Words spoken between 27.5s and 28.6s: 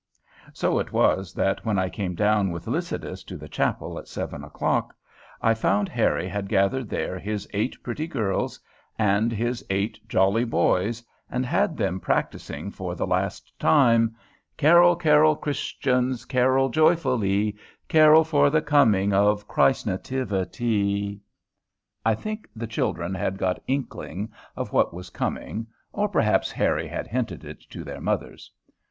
to their mothers.